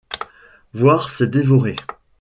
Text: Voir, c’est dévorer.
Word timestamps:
Voir, 0.73 1.09
c’est 1.11 1.27
dévorer. 1.29 1.75